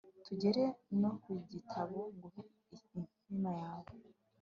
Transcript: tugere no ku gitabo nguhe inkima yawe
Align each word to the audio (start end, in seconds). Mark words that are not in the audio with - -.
tugere 0.25 0.63
no 1.01 1.09
ku 1.21 1.31
gitabo 1.51 1.99
nguhe 2.19 2.41
inkima 2.97 3.51
yawe 3.61 3.87